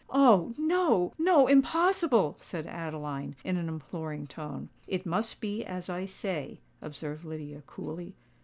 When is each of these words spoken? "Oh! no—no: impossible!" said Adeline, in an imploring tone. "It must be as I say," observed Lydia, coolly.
"Oh! 0.09 0.55
no—no: 0.57 1.45
impossible!" 1.45 2.35
said 2.39 2.65
Adeline, 2.65 3.35
in 3.43 3.55
an 3.57 3.69
imploring 3.69 4.25
tone. 4.25 4.69
"It 4.87 5.05
must 5.05 5.39
be 5.39 5.63
as 5.63 5.91
I 5.91 6.05
say," 6.05 6.57
observed 6.81 7.23
Lydia, 7.23 7.61
coolly. 7.67 8.15